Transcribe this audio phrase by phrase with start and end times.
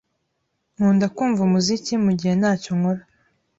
[0.75, 3.01] Nkunda kumva umuziki mugihe ntacyo nkora.